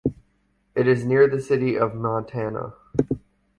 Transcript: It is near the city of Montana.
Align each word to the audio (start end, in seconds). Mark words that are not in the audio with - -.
It 0.73 0.87
is 0.87 1.05
near 1.05 1.27
the 1.27 1.39
city 1.39 1.77
of 1.77 1.93
Montana. 1.93 2.73